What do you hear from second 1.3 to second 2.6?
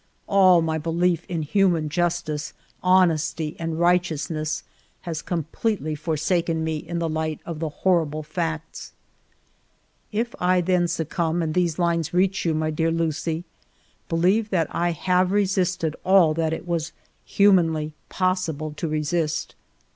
human justice,